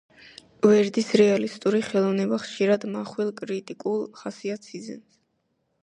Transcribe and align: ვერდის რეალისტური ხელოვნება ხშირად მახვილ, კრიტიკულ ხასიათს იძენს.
ვერდის 0.69 1.11
რეალისტური 1.21 1.83
ხელოვნება 1.89 2.41
ხშირად 2.47 2.89
მახვილ, 2.97 3.31
კრიტიკულ 3.43 4.03
ხასიათს 4.23 4.77
იძენს. 4.81 5.23